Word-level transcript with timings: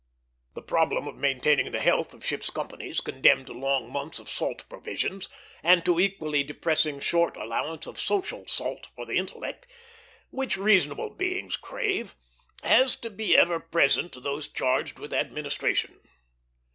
The 0.55 0.63
problem 0.63 1.07
of 1.07 1.15
maintaining 1.15 1.71
the 1.71 1.79
health 1.79 2.15
of 2.15 2.25
ships' 2.25 2.49
companies 2.49 3.01
condemned 3.01 3.45
to 3.45 3.53
long 3.53 3.91
months 3.91 4.17
of 4.17 4.31
salt 4.31 4.67
provisions, 4.67 5.29
and 5.61 5.85
to 5.85 5.99
equally 5.99 6.41
depressing 6.41 6.99
short 6.99 7.37
allowance 7.37 7.85
of 7.85 7.99
social 7.99 8.47
salt 8.47 8.87
for 8.95 9.05
the 9.05 9.17
intellect, 9.19 9.67
which 10.31 10.57
reasonable 10.57 11.11
beings 11.11 11.55
crave, 11.55 12.15
has 12.63 12.95
to 12.95 13.11
be 13.11 13.37
ever 13.37 13.59
present 13.59 14.11
to 14.13 14.19
those 14.19 14.47
charged 14.47 14.97
with 14.97 15.13
administration. 15.13 15.99